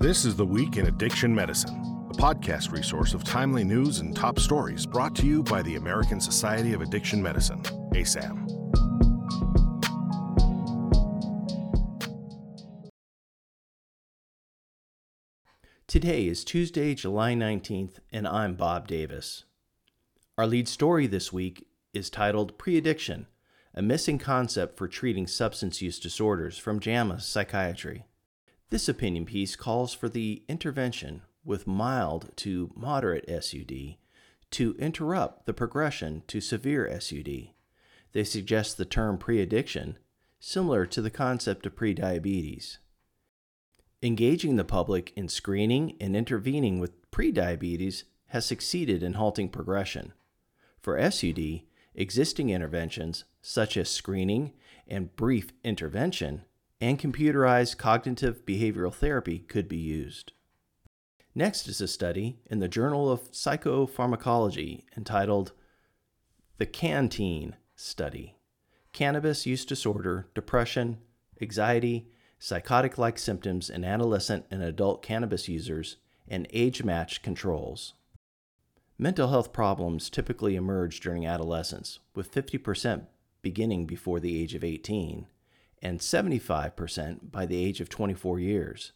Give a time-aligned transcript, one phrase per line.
[0.00, 1.74] This is The Week in Addiction Medicine,
[2.08, 6.20] a podcast resource of timely news and top stories brought to you by the American
[6.20, 7.60] Society of Addiction Medicine,
[7.94, 8.46] ASAM.
[15.88, 19.46] Today is Tuesday, July 19th, and I'm Bob Davis.
[20.38, 23.26] Our lead story this week is titled Pre Addiction
[23.74, 28.04] A Missing Concept for Treating Substance Use Disorders from JAMA Psychiatry.
[28.70, 33.96] This opinion piece calls for the intervention with mild to moderate SUD
[34.50, 37.48] to interrupt the progression to severe SUD.
[38.12, 39.98] They suggest the term pre addiction,
[40.38, 42.78] similar to the concept of prediabetes.
[44.02, 50.12] Engaging the public in screening and intervening with prediabetes has succeeded in halting progression.
[50.78, 51.62] For SUD,
[51.94, 54.52] existing interventions such as screening
[54.86, 56.44] and brief intervention
[56.80, 60.32] and computerized cognitive behavioral therapy could be used.
[61.34, 65.52] Next is a study in the Journal of Psychopharmacology entitled
[66.58, 68.36] The CannTeen Study
[68.92, 70.98] Cannabis Use Disorder, Depression,
[71.40, 77.94] Anxiety, psychotic like symptoms in adolescent and adult cannabis users, and age matched controls.
[78.98, 83.06] Mental health problems typically emerge during adolescence, with 50%
[83.42, 85.26] beginning before the age of 18
[85.82, 88.92] and 75% by the age of 24 years.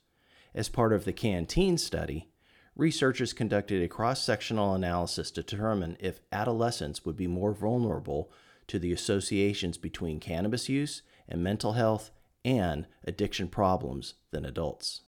[0.55, 2.29] As part of the CannTeen study,
[2.77, 8.31] researchers conducted a cross sectional analysis to determine if adolescents would be more vulnerable
[8.67, 12.11] to the associations between cannabis use and mental health
[12.45, 15.03] and addiction problems than adults.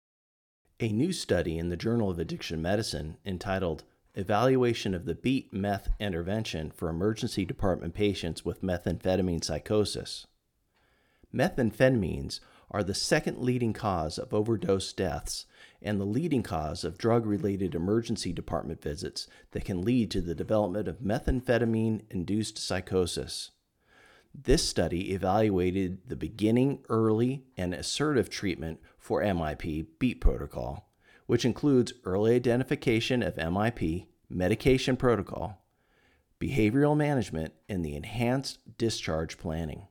[0.80, 3.84] A new study in the Journal of Addiction Medicine entitled
[4.16, 10.28] Evaluation of the Beat Meth Intervention for Emergency Department Patients with Methamphetamine Psychosis.
[11.34, 12.40] Methamphetamines
[12.70, 15.46] are the second leading cause of overdose deaths
[15.82, 20.36] and the leading cause of drug related emergency department visits that can lead to the
[20.36, 23.52] development of methamphetamine induced psychosis.
[24.34, 30.90] This study evaluated the beginning, early, and assertive treatment for MIP BEAT protocol,
[31.28, 35.64] which includes early identification of MIP, medication protocol,
[36.40, 39.88] behavioral management, and the enhanced discharge planning.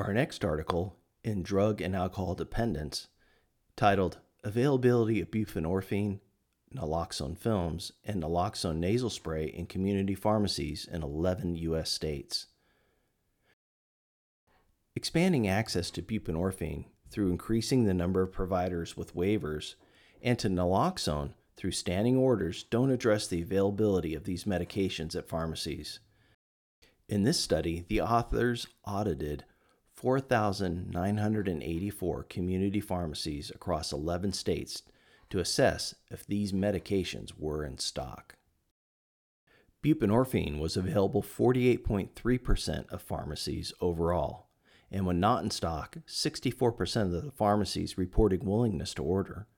[0.00, 3.08] Our next article in Drug and Alcohol Dependence,
[3.76, 6.20] titled Availability of Buprenorphine
[6.74, 11.90] naloxone films, and naloxone nasal spray in community pharmacies in 11 U.S.
[11.90, 12.46] states.
[14.96, 19.74] Expanding access to buprenorphine through increasing the number of providers with waivers
[20.22, 26.00] and to naloxone through standing orders don't address the availability of these medications at pharmacies.
[27.06, 29.44] In this study, the authors audited
[30.00, 34.82] 4,984 community pharmacies across 11 states
[35.28, 38.36] to assess if these medications were in stock.
[39.84, 44.48] Buprenorphine was available 48.3% of pharmacies overall,
[44.90, 49.48] and when not in stock, 64% of the pharmacies reported willingness to order.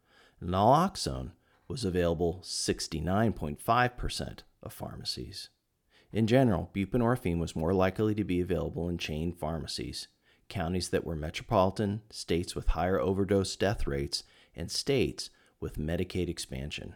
[0.43, 1.31] Naloxone
[1.69, 5.51] was available 69.5% of pharmacies.
[6.13, 10.09] In general, buprenorphine was more likely to be available in chain pharmacies,
[10.53, 14.23] counties that were metropolitan, states with higher overdose death rates,
[14.55, 15.31] and states
[15.61, 16.95] with Medicaid expansion.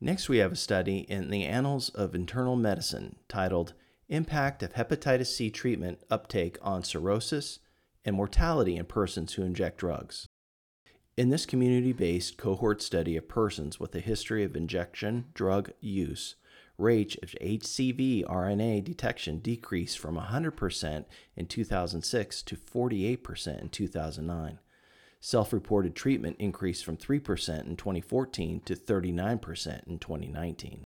[0.00, 3.74] Next, we have a study in the Annals of Internal Medicine titled
[4.08, 7.58] Impact of Hepatitis C Treatment Uptake on Cirrhosis
[8.06, 10.26] and Mortality in Persons Who Inject Drugs.
[11.18, 16.36] In this community based cohort study of persons with a history of injection drug use,
[16.78, 21.04] rate of HCV RNA detection decreased from 100%
[21.36, 24.58] in 2006 to 48% in 2009.
[25.20, 30.84] Self reported treatment increased from 3% in 2014 to 39% in 2019.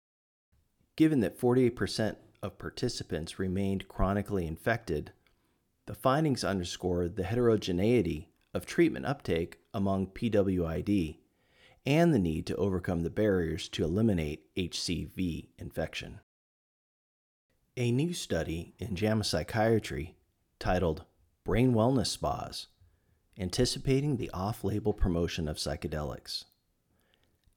[0.96, 5.12] Given that 48% of participants remained chronically infected,
[5.86, 11.18] the findings underscore the heterogeneity of treatment uptake among PWID
[11.86, 16.20] and the need to overcome the barriers to eliminate HCV infection.
[17.78, 20.16] A new study in JAMA Psychiatry
[20.60, 21.04] titled
[21.44, 22.68] Brain Wellness Spas
[23.38, 26.46] anticipating the off label promotion of psychedelics.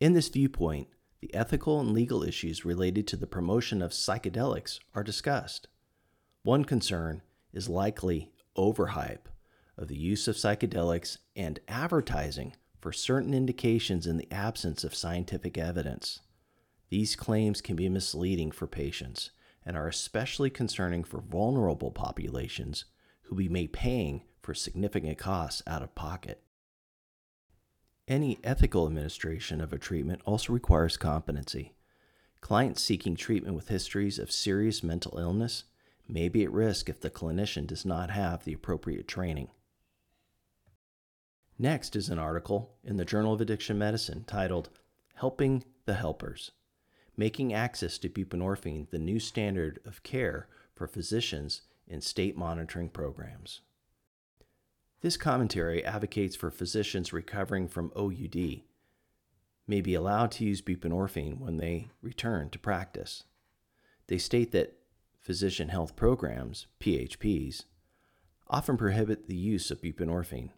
[0.00, 0.88] In this viewpoint,
[1.20, 5.68] the ethical and legal issues related to the promotion of psychedelics are discussed.
[6.42, 7.22] One concern
[7.52, 9.26] is likely overhype
[9.76, 15.58] of the use of psychedelics and advertising for certain indications in the absence of scientific
[15.58, 16.20] evidence.
[16.90, 19.30] These claims can be misleading for patients
[19.64, 22.86] and are especially concerning for vulnerable populations
[23.24, 26.42] who may be paying for significant costs out of pocket.
[28.06, 31.74] Any ethical administration of a treatment also requires competency.
[32.40, 35.64] Clients seeking treatment with histories of serious mental illness
[36.08, 39.48] may be at risk if the clinician does not have the appropriate training.
[41.60, 44.70] Next is an article in the Journal of Addiction Medicine titled
[45.14, 46.52] Helping the Helpers
[47.16, 50.46] Making Access to Buprenorphine the New Standard of Care
[50.76, 53.62] for Physicians in State Monitoring Programs.
[55.00, 58.62] This commentary advocates for physicians recovering from OUD
[59.66, 63.24] may be allowed to use buprenorphine when they return to practice.
[64.06, 64.78] They state that
[65.18, 67.64] physician health programs, PHPs,
[68.46, 70.50] often prohibit the use of buprenorphine.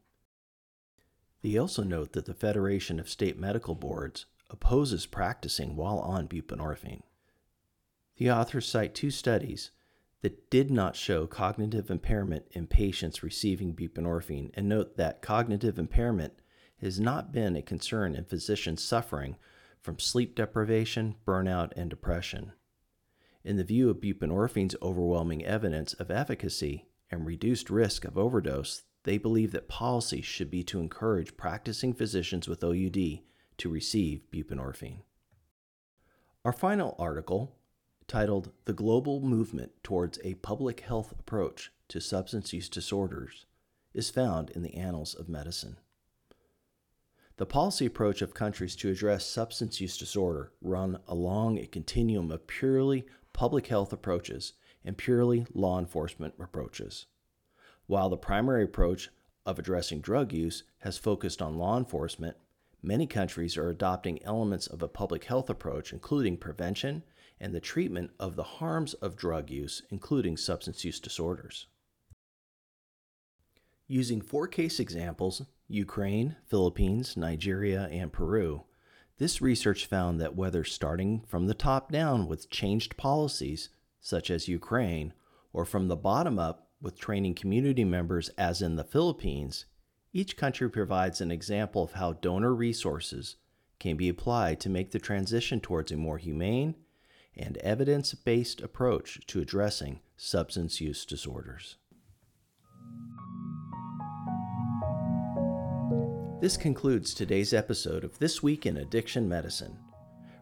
[1.42, 7.02] They also note that the Federation of State Medical Boards opposes practicing while on buprenorphine.
[8.16, 9.70] The authors cite two studies
[10.20, 16.34] that did not show cognitive impairment in patients receiving buprenorphine and note that cognitive impairment
[16.80, 19.36] has not been a concern in physicians suffering
[19.80, 22.52] from sleep deprivation, burnout, and depression.
[23.42, 29.18] In the view of buprenorphine's overwhelming evidence of efficacy and reduced risk of overdose, they
[29.18, 33.20] believe that policy should be to encourage practicing physicians with OUD
[33.58, 35.02] to receive buprenorphine.
[36.44, 37.56] Our final article
[38.10, 43.46] titled The Global Movement Towards a Public Health Approach to Substance Use Disorders,
[43.94, 45.76] is found in the Annals of Medicine.
[47.36, 52.46] The policy approach of countries to address substance use disorder run along a continuum of
[52.46, 54.52] purely public health approaches
[54.84, 57.06] and purely law enforcement approaches.
[57.90, 59.10] While the primary approach
[59.44, 62.36] of addressing drug use has focused on law enforcement,
[62.80, 67.02] many countries are adopting elements of a public health approach, including prevention
[67.40, 71.66] and the treatment of the harms of drug use, including substance use disorders.
[73.88, 78.66] Using four case examples Ukraine, Philippines, Nigeria, and Peru
[79.18, 83.68] this research found that whether starting from the top down with changed policies,
[84.00, 85.12] such as Ukraine,
[85.52, 89.66] or from the bottom up with training community members, as in the Philippines,
[90.12, 93.36] each country provides an example of how donor resources
[93.78, 96.74] can be applied to make the transition towards a more humane
[97.36, 101.76] and evidence based approach to addressing substance use disorders.
[106.40, 109.78] This concludes today's episode of This Week in Addiction Medicine.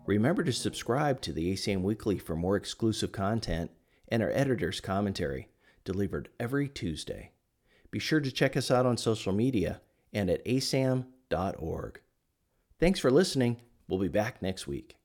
[0.06, 3.70] Remember to subscribe to the ASAM Weekly for more exclusive content
[4.06, 5.49] and our editor's commentary,
[5.88, 7.31] delivered every Tuesday.
[7.90, 9.81] Be sure to check us out on social media
[10.12, 12.00] and at asam.org.
[12.79, 13.56] Thanks for listening.
[13.88, 14.96] We'll be back next week.